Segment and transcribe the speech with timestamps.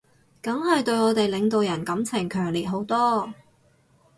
[0.41, 3.31] 梗係對我哋領導人感情強烈好多